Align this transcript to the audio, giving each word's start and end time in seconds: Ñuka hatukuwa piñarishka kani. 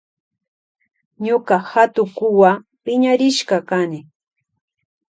Ñuka 1.25 1.55
hatukuwa 1.69 2.51
piñarishka 2.83 3.57
kani. 3.69 3.99